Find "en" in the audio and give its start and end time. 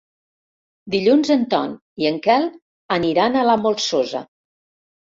1.35-1.45, 2.13-2.19